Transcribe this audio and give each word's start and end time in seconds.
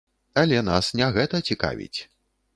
Але 0.43 0.61
нас 0.69 0.89
не 1.01 1.11
гэта 1.19 1.43
цікавіць. 1.51 1.99